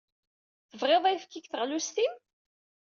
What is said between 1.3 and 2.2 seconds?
deg teɣlust-im?